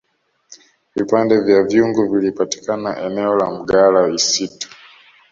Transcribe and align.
vipande 0.95 1.39
vya 1.39 1.63
vyungu 1.63 2.07
vilipatikana 2.07 2.99
eneo 3.05 3.35
la 3.37 3.51
mgala 3.51 4.07
isitu 4.09 4.69